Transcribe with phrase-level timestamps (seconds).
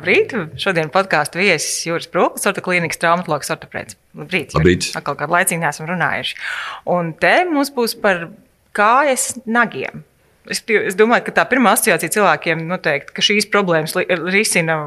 [0.00, 0.32] Labrīt!
[0.56, 3.98] Šodien podkāstu viesis Juris Brūklis, orta klīnikas traumatologs ortopēds.
[4.16, 4.54] Labrīt!
[4.56, 4.86] Labrīt.
[4.96, 6.38] Atkal kādu laiciņu neesam runājuši.
[6.88, 8.30] Un te mums būs par
[8.72, 10.00] kājas nagiem.
[10.48, 13.92] Es, es domāju, ka tā pirmā asociācija cilvēkiem noteikti, ka šīs problēmas
[14.32, 14.78] risina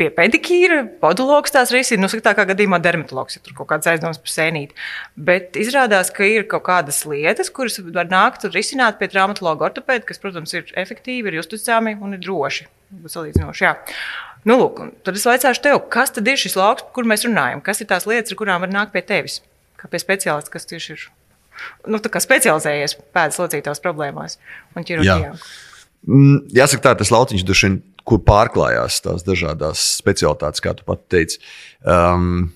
[0.00, 4.32] pie pedikīra, podologs tās risina, nu, sliktākā gadījumā dermatologs, ja tur kaut kāds aizdoms par
[4.32, 4.76] sēnīti.
[5.30, 10.06] Bet izrādās, ka ir kaut kādas lietas, kuras var nākt un risināt pie traumatologa ortopēda,
[10.08, 12.68] kas, protams, ir efektīvi, ir uzticami un ir droši.
[13.10, 13.76] Salīdzinoši, jā.
[14.48, 17.60] Nu, lūk, tad es vaicāšu tev, kas tad ir šis lauks, kur mēs runājam?
[17.64, 19.42] Kas ir tās lietas, ar kurām var nākt pie tevis?
[19.80, 21.04] Kā pie speciālista, kas tieši ir
[21.92, 24.38] nu, specializējies pēdas locītavas problēmās
[24.76, 25.18] un ķirurģijā?
[25.26, 25.34] Jā.
[26.08, 27.74] Mm, jāsaka, tā tas lauciņš droši vien,
[28.08, 31.40] kur pārklājās tās dažādas specialitātes, kā tu pat teici.
[31.84, 32.50] Um,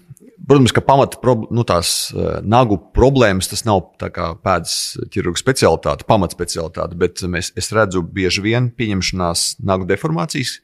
[0.45, 1.17] Protams, ka pamata
[1.57, 4.75] nu, tās uh, nagu problēmas tas nav pēdas
[5.15, 10.59] ķirurģa specialitāte, pamatspecialitāte, bet mēs, es redzu bieži vien pieņemšanās nagu deformācijas,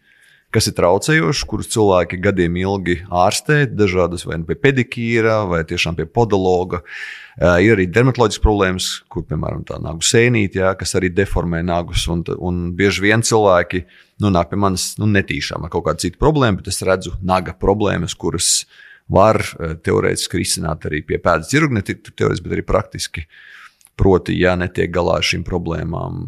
[0.54, 5.98] kas ir traucējoši, kurus cilvēki gadiem ilgi ārstē, dažādas vai nu pie pedikīra, vai tiešām
[5.98, 6.82] pie podologa.
[7.40, 12.04] Uh, ir arī dermatoloģiskas problēmas, kur, piemēram, tā nagu sēnīte, jā, kas arī deformē nagus.
[12.12, 13.84] Un, un bieži vien cilvēki
[14.20, 17.54] nu, nāk pie manis nu, netīšām ar kaut kādu citu problēmu, bet es redzu naga
[17.56, 18.66] problēmas, kuras
[19.10, 23.26] var eh, teorētiski risināt arī pie pēdas ķirurga, ne tikai teorētiski, bet arī praktiski.
[24.00, 26.22] Proti, ja netiek galā ar šīm problēmām,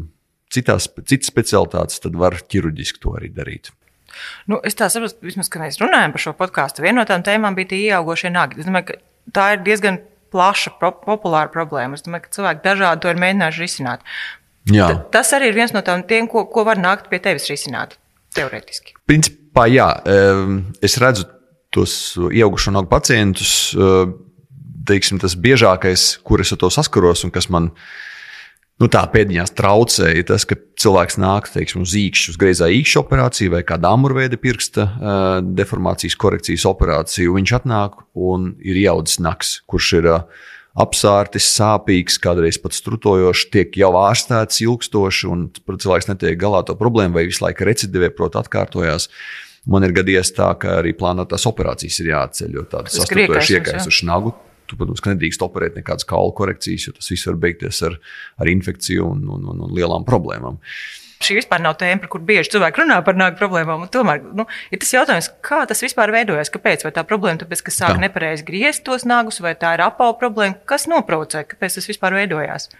[0.53, 3.73] citās, citas specialitātes, tad var ķirurģiski to arī darīt.
[4.51, 7.57] Nu, es tā saprotu, vismaz, kad mēs runājam par šo podkāstu, viena no tām tēmām
[7.59, 8.61] bija tie ieaugušie nagi.
[8.63, 10.01] Es domāju, ka tā ir diezgan
[10.33, 11.99] plaša, pro, populāra problēma.
[11.99, 14.07] Es domāju, ka cilvēki dažādi to ir mēģinājuši risināt.
[14.71, 14.89] Jā.
[14.89, 17.97] T tas arī ir viens no tiem, ko, ko var nākt pie tevis risināt,
[18.37, 18.95] teorētiski.
[19.11, 19.89] Principā, jā,
[20.85, 21.27] es redzu
[21.73, 21.97] tos
[22.31, 23.73] ieaugušo nagu pacientus,
[24.87, 27.71] teiksim, tas biežākais, kur es ar to saskaros un kas man
[28.83, 33.55] nu, tā pēdiņās traucēja, tas, ka cilvēks nāk teiksim, uz īkšķa, uz greizā īkšķa operāciju
[33.55, 37.37] vai kāda amurveida pirksta uh, deformācijas korekcijas operāciju.
[37.39, 40.27] Viņš atnāk un ir jaudas naks, kurš ir uh,
[40.83, 46.77] apsārtis, sāpīgs, kādreiz pat strutojošs, tiek jau ārstēts ilgstoši, un cilvēks netiek galā ar to
[46.81, 49.11] problēmu, vai visu laiku recidivē, proti, atkārtojās.
[49.71, 54.33] Man ir gadījies tā, ka arī plānotās operācijas ir jāatceļ, jo tādas sastopojušas iekaisušas nagu.
[54.73, 57.99] Tu, protams, nedrīkst operēt nekādas kaulu korekcijas, jo tas viss var beigties ar,
[58.41, 60.57] ar infekciju un, un, un, un lielām problēmām.
[61.23, 63.85] Šī vispār nav tēma, par kur bieži cilvēki runā par nāgu problēmām.
[63.93, 66.51] Tomēr nu, ir tas jautājums, kā tas vispār veidojas.
[66.55, 66.87] Kāpēc?
[66.87, 70.59] Vai tā problēma tāpēc, ka sāk nepareizi griezt tos nagus, vai tā ir apavu problēma?
[70.67, 72.73] Kas noprovocē, kāpēc tas vispār veidojās?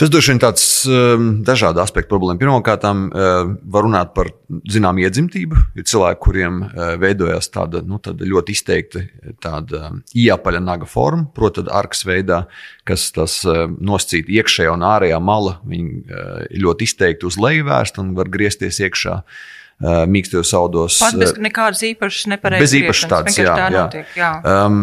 [0.00, 2.40] Tas droši vien tāds um, dažādu aspektu problēma.
[2.40, 4.30] Pirmkārt, uh, var runāt par
[4.72, 5.60] zināmu iedzimtību.
[5.76, 9.04] Ir cilvēki, kuriem uh, veidojas tāda, nu, tāda ļoti izteikta
[9.44, 12.46] tāda iepaļa naga forma, proti, arkas veidā,
[12.88, 15.58] kas tas noscīt iekšējā un ārējā mala.
[15.68, 19.20] Viņi ļoti izteikti uz leju vērsta un var griezties iekšā.
[19.20, 20.98] Uh, mīkstajos audos.
[21.00, 22.66] Pat bez nekādas īpašas nepareizas.
[22.66, 23.54] Bez īpašas tādas, jā.
[23.56, 23.70] Tā jā.
[23.72, 24.30] Notiek, jā.
[24.44, 24.80] Um,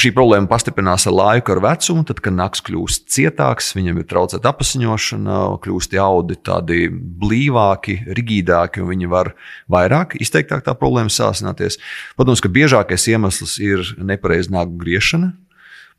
[0.00, 2.06] šī problēma pastiprinās ar laiku, ar vecumu.
[2.08, 8.92] Tad, kad naks kļūst cietāks, viņam ir traucēta apasiņošana, kļūst jaudi tādi blīvāki, rigīdāki, un
[8.94, 9.34] viņi var
[9.72, 11.76] vairāk, izteiktāk tā problēma sāsināties.
[12.16, 15.34] Protams, ka biežākais iemesls ir nepareiza nagu griešana.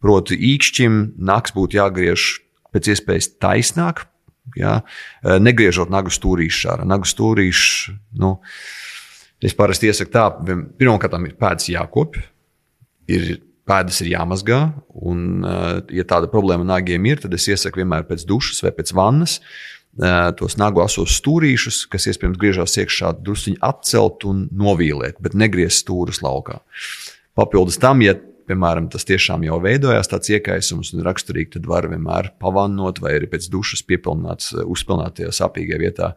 [0.02, 2.32] Proti, īkšķim naks būtu jāgriež
[2.74, 4.08] pēc iespējas taisnāk,
[4.60, 4.82] Ja?
[5.24, 7.96] Eh, negriežot nagu stūrīšu ar nagu stūrīšu.
[8.22, 8.38] Nu,
[9.42, 10.28] es parasti iesaku tā,
[10.80, 12.26] pirmkārt, ir pēdas jākopja,
[13.12, 14.62] ir pēdas ir jāmazgā.
[14.94, 18.94] Un, eh, ja tāda problēma nagiem ir, tad es iesaku vienmēr pēc dušas vai pēc
[18.94, 19.40] vannas.
[20.02, 25.84] Eh, tos nagu asos stūrīšus, kas iespējams griežās iekšā, druskuļi atcelt un novīlēt, bet negriezt
[25.84, 26.62] stūrus laukā.
[27.36, 28.16] Papildus tam, ja
[28.52, 33.32] piemēram, tas tiešām jau veidojās tāds iekaisums un raksturīgi, tad var vienmēr pavannot vai arī
[33.32, 36.12] pēc dušas piepilnāts, uzpilnāt tajā sāpīgajā vietā.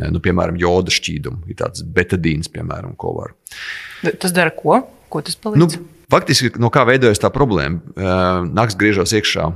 [0.00, 3.32] Nu, piemēram, joda šķīdumu, ir tāds betadīns, piemēram, ko var.
[4.22, 4.82] Tas dara ko?
[5.10, 5.58] Ko tas palīdz?
[5.58, 7.80] Nu, faktiski, no kā veidojas tā problēma?
[8.54, 9.48] Nakts griežas iekšā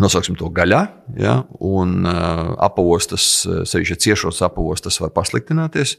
[0.00, 0.80] nosauksim to gaļā,
[1.20, 5.94] ja, un uh, apavostas, sevišķi ciešos apavostas, var pasliktināties.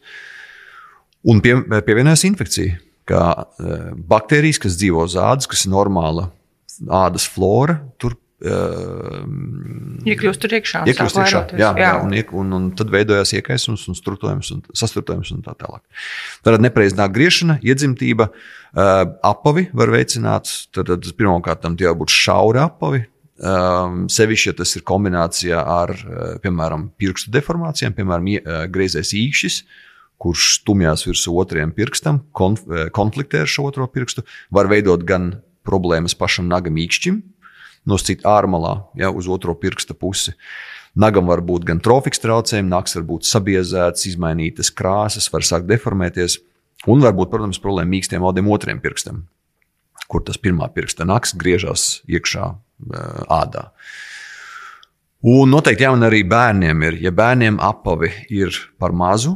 [1.28, 1.56] Un pie,
[1.88, 2.78] pievienojas infekcija
[3.08, 6.30] ka uh, baktērijas, kas dzīvo uz ādas, kas ir normāla
[6.88, 9.24] ādas flora, tur Uh,
[10.06, 10.84] iekļūst tur iekšā.
[10.92, 11.70] Iekļūst iekšā jā, jā.
[11.82, 15.82] Jā, un, un, un tad veidojās iekaisums, un struktūrājums, un sastrupājums un tā tālāk.
[16.46, 18.92] Tad nepareizā griešana, iedzimtība, uh,
[19.26, 20.54] apavi var veicināt.
[20.70, 23.08] Tad, tad pirmkārt, tam jau būtu šauri apavi.
[23.38, 25.92] Um, sevišķi, ja tas ir kombinācijā ar,
[26.46, 28.30] piemēram, pirkstu deformācijām, piemēram,
[28.74, 29.87] griezais īkšķis, uh,
[30.22, 35.36] kurš stumjās virsū otriem pirkstam, konf eh, konfliktē ar šo otro pirkstu, var veidot gan
[35.68, 37.22] problēmas pašam nagam īkšķim,
[37.88, 40.34] noscīt ārmalā, ja, uz otro pirksta pusi.
[40.98, 46.40] Nagam var būt gan trofikas traucējumi, naks var būt sabiezēts, izmainītas krāsas, var sākt deformēties.
[46.90, 49.24] Un varbūt, protams, problēma mīkstiem audiem otriem pirkstam,
[50.10, 52.50] kur tas pirmā pirksta naks griežas iekšā
[53.34, 53.68] ādā.
[55.28, 59.36] Un noteikti jau arī bērniem ir, ja bērniem apavi ir par mazu,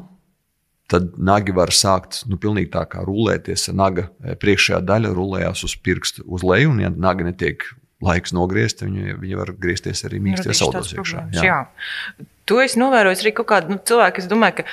[0.91, 3.69] tad nagi var sākt nu, pilnīgi tā kā rulēties.
[3.77, 4.09] Naga
[4.41, 7.65] priekšējā daļa rulējās uz pirkstu uz leju, un ja naga netiek
[8.01, 11.27] laiks nogriezt, viņi, viņi var griezties arī mīksties audos iekšā.
[11.37, 11.43] Jā.
[11.45, 12.29] jā.
[12.49, 14.65] To es novēroju arī kaut kādu nu, cilvēku, kas domāju, ka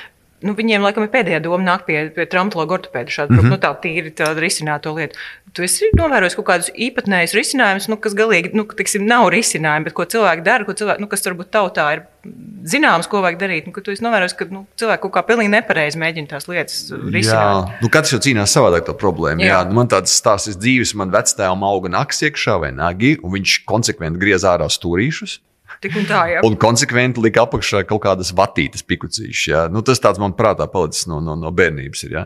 [0.45, 3.53] nu, viņiem laikam ir pēdējā doma nākt pie, pie traumatologa ortopēda šādu mm -hmm.
[3.53, 5.19] nu, tā tīri tādu risināto lietu.
[5.53, 9.97] Tu esi novērojis kaut kādus īpatnējus risinājumus, nu, kas galīgi nu, tiksim, nav risinājumi, bet
[9.97, 12.03] ko cilvēki dara, ko cilvēki, nu, kas varbūt tautā ir
[12.67, 13.67] zināms, ko vajag darīt.
[13.67, 17.33] Nu, tu esi novērojis, ka nu, cilvēki kaut kā pilnīgi nepareizi mēģina tās lietas risināt.
[17.33, 19.43] Jā, nu, katrs jau cīnās savādāk to problēmu.
[19.43, 19.59] Jā.
[19.59, 23.59] Jā, nu, man tāds stāsts dzīves, man vectēvam auga naks iekšā vai nagi, un viņš
[23.69, 25.39] konsekventi griez ārā stūrīšus.
[25.79, 26.41] Tik un tā, jā.
[26.43, 29.69] Un konsekventi lika apakšā kaut kādas vatītas pikucīšas.
[29.71, 32.03] Nu, tas tāds man prātā palicis no, no, no bērnības.
[32.07, 32.25] Ir, jā.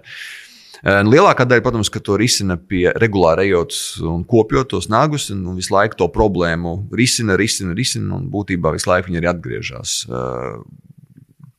[0.83, 5.95] Lielākā daļa, protams, to risina pie regulāri ejot un kopjot tos nagus, un, visu laiku
[6.01, 9.93] to problēmu risina, risina, risina, un būtībā visu laiku viņi arī atgriežas.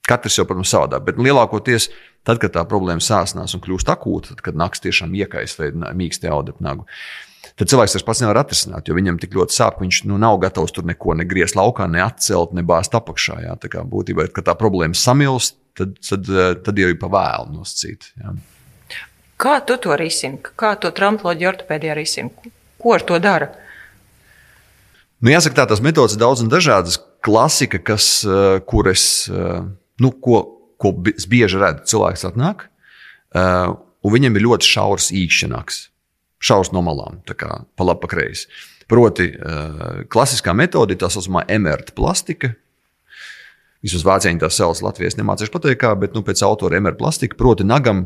[0.05, 1.89] Katrs jau, protams, savādāk, bet lielākoties
[2.29, 6.29] tad, kad tā problēma sāsnās un kļūst akūta, tad, kad naktis tiešām iekais vai mīksti
[6.29, 6.85] auda nagu,
[7.57, 10.37] tad cilvēks tas pats nevar atrisināt, jo viņam tik ļoti sāp, ka viņš nu, nav
[10.45, 13.41] gatavs tur neko negriezt laukā, ne atcelt, ne bāzt apakšā.
[13.47, 13.57] Jā.
[13.63, 16.29] Tā kā būtībā, kad tā problēma samilst, tad, tad,
[16.67, 18.13] tad jau ir pa vēlu nosacīt.
[18.21, 18.37] Jā.
[19.41, 20.39] Kā tu to risini?
[20.57, 22.53] Kā to traumatoloģiju ortopēdijā risini?
[22.81, 23.51] Ko ar to dara?
[25.25, 26.99] Nu, jāsaka, tā, tās metodas ir daudz un dažādas.
[27.25, 29.63] Klasika, kas, eh, kur es, eh,
[30.01, 30.45] nu, ko,
[30.79, 32.69] ko bieži redzu, cilvēks atnāk,
[33.35, 33.73] eh,
[34.05, 35.89] un viņam ir ļoti šaurs īkšķinājums
[36.45, 38.47] šaurs no malām, tā kā pa labi, pa kreisi.
[38.87, 39.31] Proti,
[40.13, 42.51] klasiskā metode ir tā saucamā emerta plastika.
[43.83, 47.65] Vismaz vācieši tā sauc, Latvijas nemācīšu pateikt, kā, bet nu, pēc autora emerta plastika, proti,
[47.65, 48.05] nagam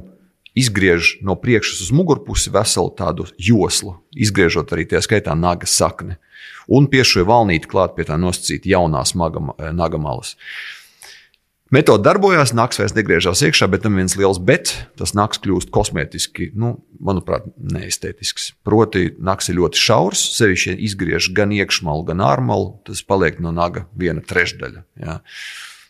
[0.59, 6.19] izgriež no priekšas uz mugurpusi veselu tādu joslu, izgriežot arī tie skaitā naga sakni.
[6.69, 10.37] Un pie šī valnīte klāt pie tā nosacīta jaunās naga malas.
[11.69, 16.47] Metode darbojās, naks vairs negriežās iekšā, bet tam viens liels bet, tas naks kļūst kosmētiski,
[16.57, 18.55] nu, manuprāt, neestētisks.
[18.65, 23.85] Proti, naks ir ļoti šaurs, sevišķi izgriež gan iekšmalu, gan ārmalu, tas paliek no naga
[23.93, 24.81] viena trešdaļa.
[25.05, 25.19] Ja.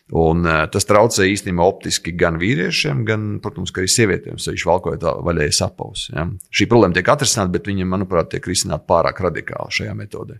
[0.09, 5.61] Un, uh, tas traucē īstenībā optiski gan vīriešiem, gan, protams, arī sievietēm, sevišķi valkojot vaļējas
[5.67, 6.07] apavus.
[6.15, 6.25] Ja.
[6.49, 10.39] Šī problēma tiek atrisināta, bet viņa, manuprāt, tiek risināta pārāk radikāli šajā metodē.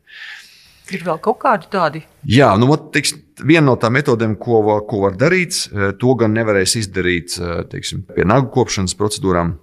[0.90, 2.02] Ir vēl kaut kādi tādi?
[2.26, 3.14] Jā, nu, tiks,
[3.46, 7.60] viena no tām metodēm, ko, var, ko var darīt, eh, to gan nevarēs izdarīt eh,
[7.70, 9.54] teiksim, pie nagu kopšanas procedūrām.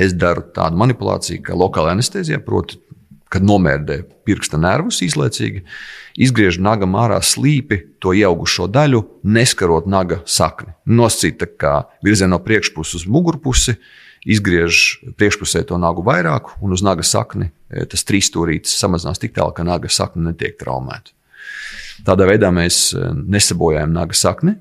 [0.00, 2.80] Es daru tādu manipulāciju, kā lokāla anestezija, proti,
[3.32, 5.64] kad nomērdē pirksta nervus īslaicīgi,
[6.22, 10.74] izgriež naga ārā slīpi, to ieaugušo daļu, neskarot naga sakni.
[10.86, 13.76] Noscīt kā virzienā no priekšpuses uz mugurpusi,
[14.26, 14.84] izgriež
[15.18, 19.66] priekšpusē to nagu vairāk, un uz naga sakni e, tas trīsstūrītis samazinās tik tālu, ka
[19.66, 21.14] naga sakne netiek traumēta.
[22.06, 24.56] Tādā veidā mēs e, nesabojājam naga sakni.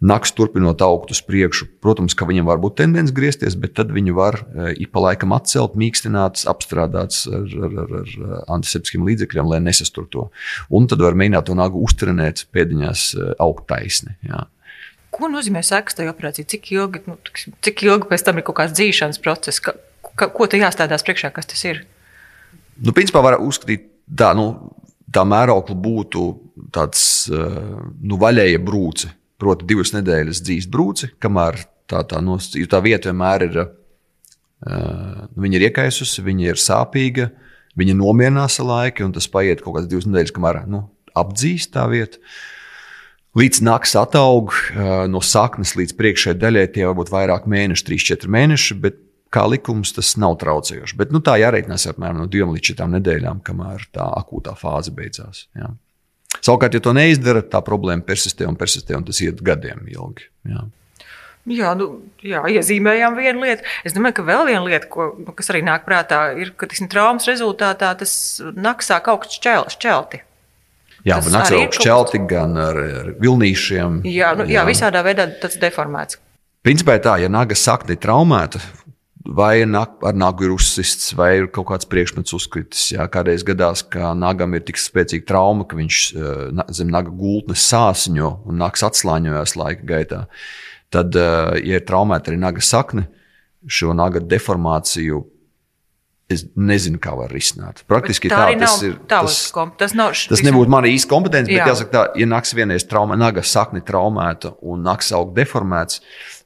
[0.00, 4.14] Naks turpinot augt uz priekšu, protams, ka viņam var būt tendence griezties, bet tad viņu
[4.16, 9.60] var e, ik pa laikam atcelt, mīkstināts, apstrādāts ar, ar, ar, ar antiseptiskiem līdzekļiem, lai
[9.66, 10.30] nesastur to.
[10.72, 13.04] Un tad var mēģināt to nagu uztrenēt pēdiņās
[13.44, 14.16] augt taisni.
[14.24, 14.46] Jā.
[15.12, 16.48] Ko nozīmē sekas tajā operācijā?
[16.48, 17.18] Cik ilgi, nu,
[17.66, 19.60] cik ilgi pēc tam ir kaut kāds dzīšanas process?
[19.60, 19.74] Ka,
[20.14, 21.82] ka, ko te jāstādās priekšā, kas tas ir?
[22.80, 24.72] Nu, principā var uzskatīt tā, nu,
[25.12, 26.26] tā mēraukla būtu
[26.72, 29.10] tāds nu, vaļēja brūce.
[29.40, 31.58] Proti, divas nedēļas dzīves brūce, kamēr
[31.90, 37.30] tā, tā, nost, tā vieta vienmēr ir, uh, viņa ir iekaisusi, viņa ir sāpīga,
[37.80, 40.84] viņa nomierinās ar laiku, un tas paiet kaut kādas divas nedēļas, kamēr nu,
[41.18, 42.20] apdzīst tā vieta.
[42.20, 42.56] Uh,
[43.38, 44.50] Līdz nāks attaug
[45.10, 48.96] no saknes līdz priekšējai daļai, tie var būt vairāk mēneši, 3, 4 mēneši, bet
[49.30, 50.96] kā likums tas nav traucējoši.
[50.98, 55.44] Bet nu, tā jāreikinās apmēram no 2 līdz 4 nedēļām, kamēr tā akūtā fāze beidzās.
[55.54, 55.70] Jā.
[56.40, 60.28] Savukārt, ja to neizdara, tā problēma persistē un persistē, un tas iet gadiem ilgi.
[60.48, 60.66] Jā.
[61.48, 61.86] Jā, nu,
[62.20, 63.64] jā, iezīmējām vienu lietu.
[63.88, 67.28] Es domāju, ka vēl viena lieta, ko, kas arī nāk prātā, ir, ka tas traumas
[67.30, 68.12] rezultātā tas
[68.56, 70.20] naks sāk augt šķelti.
[71.08, 74.02] Jā, gan ar šķelti, gan ar, ar vilnīšiem.
[74.04, 74.60] Jā, nu, jā.
[74.60, 76.20] jā, visādā veidā tas deformēts.
[76.60, 78.60] Principā tā, ja naga sakne ir traumēta,
[79.24, 82.86] vai ar nagu ir uzsists, vai ir kaut kāds priekšmets uzkritis.
[82.94, 87.66] Jā, kādreiz gadās, ka nagam ir tik spēcīga trauma, ka viņš eh, zem naga gultnes
[87.68, 90.22] sāsiņo un naks atslāņojas laika gaitā.
[90.90, 93.08] Tad, eh, ja ir traumēta arī naga sakne,
[93.68, 95.24] šo naga deformāciju
[96.30, 97.82] Es nezinu, kā var risināt.
[97.90, 98.92] Praktiski tā, tā tas ir.
[99.10, 99.38] Tas,
[99.80, 101.72] tas, nav, tas nebūtu mana īsta kompetence, bet Jā.
[101.72, 105.98] jāsaka, tā, ja naks vienreiz traumē, naga sakni traumēta un naks aug deformēts,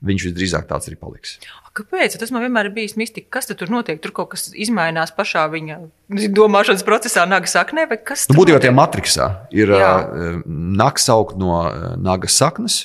[0.05, 1.37] viņš visdrīzāk tāds arī paliks.
[1.75, 2.15] Kāpēc?
[2.21, 3.33] Tas man vienmēr ir bijis mistika.
[3.35, 3.99] Kas tur notiek?
[4.01, 5.81] Tur kaut kas izmainās pašā viņa
[6.33, 8.29] domāšanas procesā, naga saknē, vai kas?
[8.31, 12.85] Nu, būtībā tie matriksā ir uh, naks augt no uh, naga saknes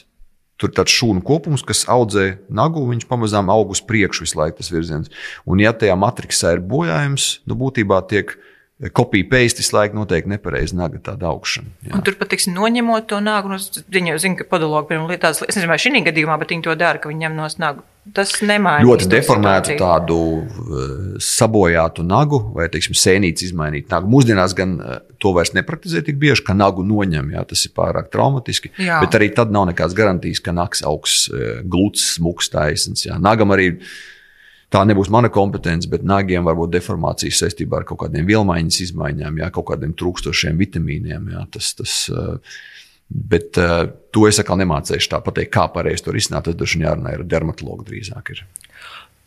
[0.59, 4.59] Tur ir tāds šūnu kopums, kas audzē nagu, viņš pamazām aug uz priekšu visu laiku
[4.59, 5.11] tas virziens.
[5.47, 8.35] Un, ja tajā matriksā ir bojājums, nu, būtībā tiek
[8.95, 11.67] kopija pēsti visu laiku notiek nepareizi naga tāda augšana.
[11.83, 11.93] Jā.
[11.97, 13.59] Un tur pat tiks noņemot to nagu, nu,
[13.91, 16.75] viņi jau zina, ka podologi pirmā lietās, es nezinu, vai šī gadījumā, bet viņi to
[16.79, 17.83] dara, ka viņi ņem no nagu.
[18.15, 18.81] Tas nemaina.
[18.87, 24.09] Ļoti deformētu tādu uh, sabojātu nagu vai, teiksim, sēnītes izmainītu nagu.
[24.09, 28.07] Mūsdienās gan uh, to vairs nepraktizē tik bieži, ka nagu noņem, jā, tas ir pārāk
[28.13, 28.71] traumatiski.
[28.81, 29.01] Jā.
[29.03, 33.05] Bet arī tad nav nekādas garantijas, ka naks augs uh, gluds, smuks, taisns.
[33.05, 33.19] Jā.
[33.21, 33.75] Nagam arī
[34.73, 39.39] tā nebūs mana kompetence, bet nagiem var būt deformācijas saistībā ar kaut kādiem vielmaiņas izmaiņām,
[39.43, 41.31] jā, kaut kādiem trūkstošiem vitamīniem.
[41.35, 41.95] Jā, tas, tas,
[43.09, 46.45] Bet uh, to es atkal nemācīšu tā pateikt, kā pareizi to risināt.
[46.45, 48.35] Tas droši vien jārunā ar dermatologu drīzāk.
[48.35, 48.43] Ir.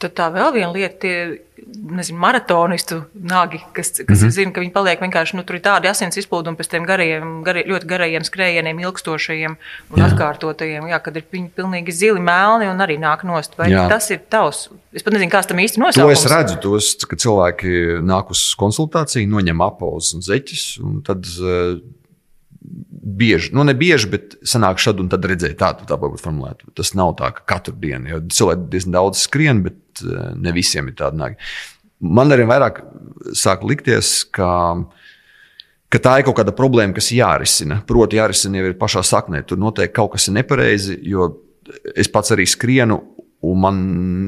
[0.03, 1.15] Tad tā vēl viena lieta, tie
[1.63, 4.31] nezinu, maratonistu nagi, kas, kas mm -hmm.
[4.31, 7.65] zina, ka viņi paliek vienkārši nu, tur ir tādi asins izplūdumi pēc tiem garajiem, gari,
[7.71, 9.57] ļoti garajiem skrējieniem, ilgstošajiem
[9.91, 10.09] un jā.
[10.09, 10.89] atkārtotajiem.
[10.89, 13.59] Jā, kad ir viņi pilnīgi zili, melni un arī nāk nost.
[13.59, 13.89] Vai jā.
[13.89, 14.69] tas ir tavs?
[14.93, 16.23] Es pat nezinu, kāds tam īsti nosaukums.
[16.23, 21.27] To es redzu, tos, ka cilvēki nāk uz konsultāciju, noņem apaus un zeķis, un tad
[21.39, 21.79] uh,
[23.03, 26.63] bieži, nu ne bieži, bet sanāk šad un tad redzēt, tā, tā varbūt formulēt.
[26.79, 30.89] Tas nav tā, ka katru dienu, jo cilvēki diezgan daudz skrien, bet eh, ne visiem
[30.91, 31.53] ir tāda nāga.
[32.03, 32.81] Man arī vairāk
[33.39, 34.51] sāk likties, ka,
[35.93, 37.83] ka tā ir kaut kāda problēma, kas jārisina.
[37.87, 39.45] Proti, jārisina jau ir pašā saknē.
[39.47, 41.29] Tur noteikti kaut kas ir nepareizi, jo
[41.95, 42.99] es pats arī skrienu
[43.43, 43.79] un man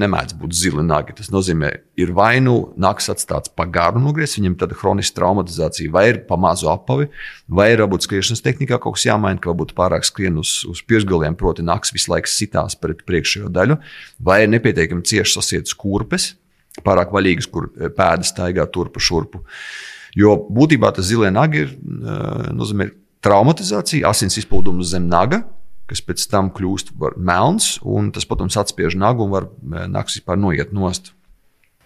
[0.00, 1.14] nemēdz būt zili nagi.
[1.14, 6.04] Tas nozīmē, ir vai nu nāks atstāts pa garu nogriezts, viņam tāda kroniska traumatizācija, vai
[6.10, 7.06] ir pa mazu apavi,
[7.46, 11.38] vai ir varbūt skriešanas tehnikā kaut kas jāmaina, ka varbūt pārāk skrien uz, uz piesgaliem,
[11.38, 13.78] proti, nāks visu laiku sitās pret priekšējo daļu,
[14.18, 16.32] vai ir nepietiekami cieši sasietas kurpes,
[16.82, 19.44] pārāk vaļīgas, kur pēdas staigā turpu šurpu.
[20.18, 21.74] Jo būtībā tas zilie nagi ir
[22.54, 22.90] nozīmē
[23.24, 25.44] traumatizācija, asins izplūdums zem naga
[25.90, 30.40] kas pēc tam kļūst melns, un tas, protams, atspiež nagu un var e, naktis vispār
[30.40, 31.12] noiet nost.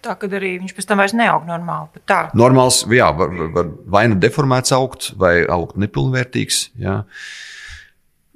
[0.04, 2.02] Tā kā arī viņš pēc tam vairs neaug normāli.
[2.38, 6.60] Normāls, jā, var, var vai nu deformēts augt, vai augt nepilnvērtīgs.
[6.78, 7.00] Jā.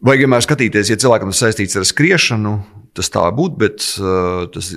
[0.02, 2.56] Vajag vienmēr skatīties, ja cilvēkam tas saistīts ar skriešanu,
[2.96, 4.72] tas tā būtu, bet uh, tas,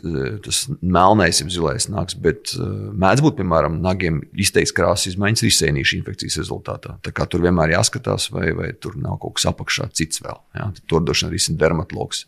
[0.46, 2.16] tas melnais, jau zilais nāks.
[2.20, 6.96] Bet uh, mēdz būt, piemēram, nagiem izteikts krāsas izmaiņas risēnīšu infekcijas rezultātā.
[7.04, 10.40] Tā kā tur vienmēr jāskatās, vai, vai tur nav kaut kas apakšā cits vēl.
[10.56, 10.70] Ja?
[10.88, 12.24] Tur vien risina dermatologs.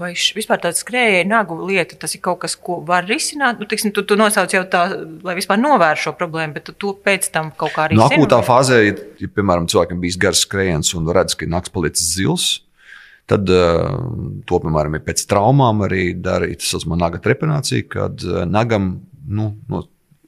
[0.00, 3.58] Vai vispār tāda skrējēja nagu lieta, tas ir kaut kas, ko var risināt?
[3.58, 4.86] Nu, tiksim, tu, tu nosauc jau tā,
[5.26, 8.06] lai vispār novērstu šo problēmu, bet to pēc tam kaut kā risina.
[8.06, 12.14] No akūtā fāzē, ja, ja, piemēram, cilvēkam bijis gars skrējiens un redz, ka naks palicis
[12.14, 12.48] zils,
[13.30, 13.94] Tad uh,
[14.44, 19.54] to, piemēram, ir pēc traumām arī darīt tā saucamā naga trepanācija, kad uh, nagam nu,
[19.70, 19.80] no,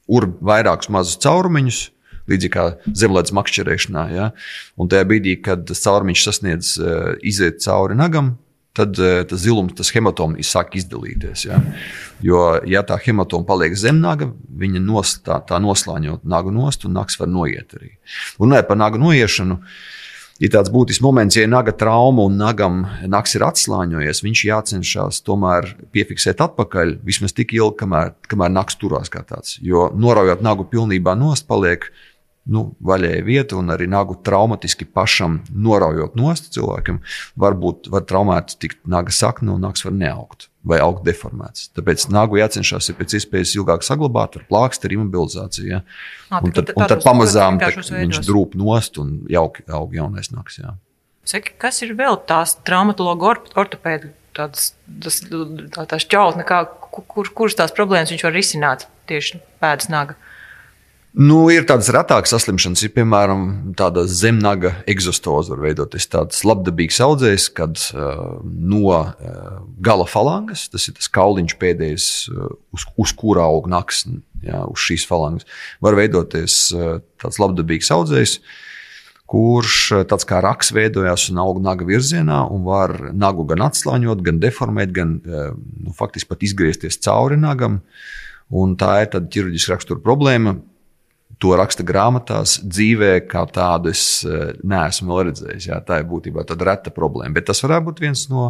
[0.09, 1.83] urb vairākus mazus caurumiņus.
[2.27, 4.01] Līdzīgi kā zemlētas makšķerēšanā.
[4.11, 4.31] Ja?
[4.75, 8.33] Un tajā brīdī, kad caurumiņš sasniedz uh, iziet cauri nagam,
[8.77, 11.47] tad tas zilums, tas hematoma sāk izdalīties.
[11.47, 11.61] Ja?
[12.21, 14.27] Jo, ja tā hematoma paliek zem naga,
[14.57, 17.95] viņa nost, tā, tā noslāņot nagu nost, un naks var noiet arī.
[18.41, 19.79] Runājot par nagu noiešanu, uh,
[20.43, 25.71] ir tāds būtisks moments, ja naga trauma un nagam naks ir atslāņojies, viņš jācenšas tomēr
[25.95, 29.57] piefiksēt atpakaļ vismaz tik ilgi, kamēr, kamēr naks turās kā tāds.
[29.63, 31.89] Jo noraujot nagu pilnībā nost, paliek
[32.47, 37.01] nu, vaļēja vieta, un arī nagu traumatiski pašam noraujot nost cilvēkam,
[37.39, 41.69] varbūt var traumēts tikt naga sakne un naks var neaugt vai augt deformēts.
[41.77, 45.69] Tāpēc nagu jācenšas pēc iespējas ilgāk saglabāt ar plākstu, ar imobilizāciju.
[45.71, 45.81] Ja?
[46.29, 50.61] À, un tad, un tad pamazām tā, viņš drūp nost un jauki aug jaunais naks.
[50.61, 50.75] Ja?
[51.27, 54.13] Saki, kas ir vēl tās traumatologa ortopēda?
[54.37, 54.69] Tādas,
[55.01, 56.61] tas, tā, tā šķautne, kā,
[56.93, 60.17] kur, kuras tās problēmas viņš var risināt tieši pēdas naga?
[61.17, 67.47] Nu, ir tādas retākas saslimšanas, ir piemēram tāda zemnaga eksostoze, var veidoties tāds labdabīgs audzējs,
[67.57, 69.07] kad uh, no uh,
[69.81, 74.03] gala falangas, tas ir tas kauliņš pēdējais, uh, uz, uz kura aug naks,
[74.45, 75.49] jā, uz šīs falangas,
[75.81, 78.37] var veidoties uh, tāds labdabīgs audzējs.
[79.25, 84.21] Kurš uh, tāds kā raks veidojās un aug naga virzienā, un var nagu gan atslāņot,
[84.21, 87.81] gan deformēt, gan uh, nu, faktiski pat izgriezties cauri nagam.
[88.53, 90.59] Un tā ir tāda ķirurģiska rakstura problēma
[91.41, 95.69] to raksta grāmatās, dzīvē kā tādu es eh, neesmu vēl redzējis.
[95.69, 97.35] Jā, tā ir būtībā tāda reta problēma.
[97.37, 98.47] Bet tas varētu būt viens no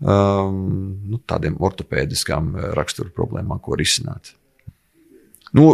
[0.00, 0.62] um,
[1.10, 4.34] nu, tādiem ortopēdiskām eh, rakstura problēmām, ko risināt.
[5.54, 5.68] Nu,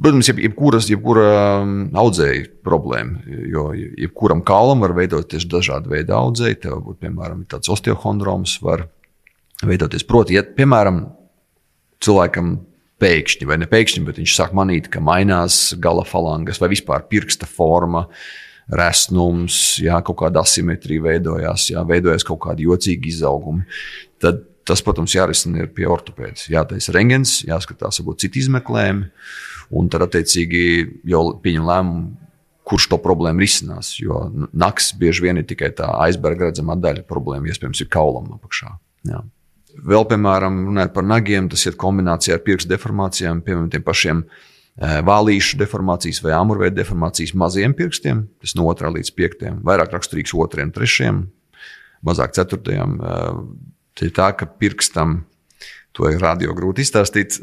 [0.00, 1.24] Protams, jeb, jebkuras, jebkura
[1.60, 3.18] um, audzēja problēma,
[3.52, 6.56] jo jebkuram kaulam var veidoties dažādi veidi audzēji.
[6.62, 8.86] Tev var būt, piemēram, tāds osteohondroms, var
[9.60, 10.06] veidoties.
[10.08, 11.02] Proti, ja, piemēram,
[12.00, 12.54] cilvēkam
[13.00, 17.48] pēkšņi, vai ne pēkšņi, bet viņš sāk manīt, ka mainās gala falangas vai vispār pirksta
[17.48, 18.06] forma.
[18.70, 23.64] Resnums, jā, kaut kāda asimetrija veidojās, jā, veidojas kaut kādi jocīgi izaugumi.
[24.22, 26.46] Tad tas, protams, jārisina pie ortopēdas.
[26.52, 29.08] Jātaisa rengens, jāskatās, varbūt citi izmeklējumi,
[29.74, 30.62] un tad, attiecīgi,
[31.10, 32.30] jau pieņem lēmumu,
[32.70, 33.96] kurš to problēmu risinās.
[33.98, 37.06] Jo nakts bieži vien ir tikai tā aizberga redzamā daļa.
[37.08, 38.76] Problēma iespējams ir kaulam apakšā.
[39.10, 39.24] Jā.
[39.80, 44.98] Vēl, piemēram, runājot par nagiem, tas ir kombinācijā ar pirkstu deformācijām, piemēram, tiem pašiem eh,
[45.06, 50.70] vālīšu deformācijas vai amurveida deformācijas maziem pirkstiem, tas no 2 līdz 5, vairāk raksturīgs 2,
[50.76, 51.10] 3,
[52.06, 52.76] mazāk 4.
[52.76, 53.40] Eh,
[53.96, 55.22] tas ir tā, ka pirkstam
[55.96, 57.40] to ir radio grūti izstāstīt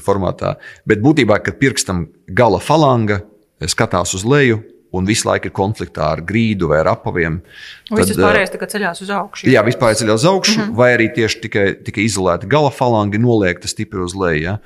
[0.00, 0.54] formātā,
[0.88, 3.20] bet būtībā, kad pirkstam gala falanga
[3.68, 4.62] skatās uz leju,
[4.94, 7.40] un visu laiku ir konfliktā ar grīdu vai ar apaviem.
[7.88, 9.48] Tad, viss pārējais tā ceļās uz augšu.
[9.50, 10.76] Jā, vispār ceļās uz augšu, mm -hmm.
[10.78, 14.42] vai arī tieši tikai, tikai izolēti gala falangi noliekta stipri uz leju.
[14.42, 14.58] Ja?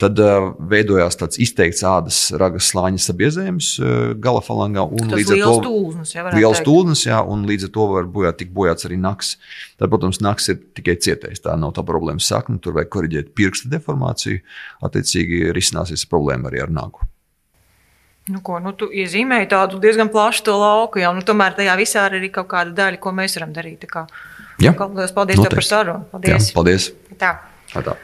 [0.00, 4.86] Tad uh, veidojās tāds izteikts ādas ragas slāņa sabiezējums uh, gala falangā.
[4.88, 8.54] Līdz ar to tūlznes, ja liels tūlznes, jā, un līdz ar to var bojāt, tik
[8.56, 9.34] bojāts arī naks.
[9.76, 11.44] Tad, protams, naks ir tikai cietais.
[11.44, 12.56] Tā nav tā problēma sakne.
[12.64, 14.40] Tur vajag korģēt pirkstu deformāciju.
[14.88, 17.04] Attiecīgi risināsies problēma arī ar nagu.
[18.30, 22.06] Nu, ko, nu, tu iezīmēji tādu diezgan plašu to lauku, jau nu, tomēr tajā visā
[22.10, 23.88] ir arī kaut kāda daļa, ko mēs varam darīt.
[24.60, 25.56] Jā, paldies Noteikti.
[25.56, 26.06] par sarunu.
[26.12, 26.50] Paldies.
[26.50, 26.92] Jā, paldies.
[27.18, 27.34] Tā.
[27.72, 27.96] Tā, tā.